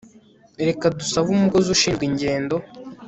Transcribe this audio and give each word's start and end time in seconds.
Reka 0.67 0.85
dusabe 0.97 1.27
umukozi 1.31 1.67
ushinzwe 1.75 2.03
ingendo 2.09 2.55